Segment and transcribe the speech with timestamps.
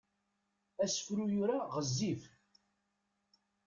[0.83, 2.21] Asefru yura ɣezzif.